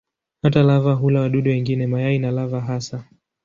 Hata 0.43 0.63
lava 0.63 0.93
hula 0.93 1.21
wadudu 1.21 1.49
wengine, 1.49 1.87
mayai 1.87 2.19
na 2.19 2.31
lava 2.31 2.61
hasa. 2.61 3.05